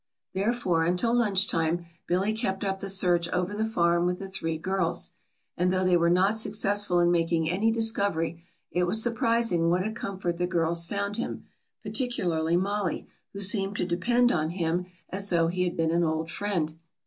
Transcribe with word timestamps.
Therefore 0.33 0.83
until 0.83 1.13
lunch 1.13 1.45
time 1.47 1.85
Billy 2.07 2.33
kept 2.33 2.63
up 2.63 2.79
the 2.79 2.89
search 2.89 3.27
over 3.29 3.53
the 3.53 3.63
farm 3.63 4.07
with 4.07 4.17
the 4.17 4.27
three 4.27 4.57
girls. 4.57 5.11
And 5.55 5.71
though 5.71 5.83
they 5.85 5.95
were 5.95 6.09
not 6.09 6.35
successful 6.35 6.99
in 6.99 7.11
making 7.11 7.47
any 7.47 7.69
discovery 7.71 8.43
it 8.71 8.85
was 8.85 8.99
surprising 8.99 9.69
what 9.69 9.85
a 9.85 9.91
comfort 9.91 10.39
the 10.39 10.47
girls 10.47 10.87
found 10.87 11.17
him, 11.17 11.45
particularly 11.83 12.57
Mollie, 12.57 13.05
who 13.33 13.41
seemed 13.41 13.75
to 13.75 13.85
depend 13.85 14.31
on 14.31 14.49
him 14.49 14.87
as 15.11 15.29
though 15.29 15.49
he 15.49 15.65
had 15.65 15.77
been 15.77 15.91
an 15.91 16.03
old 16.03 16.31
friend. 16.31 16.79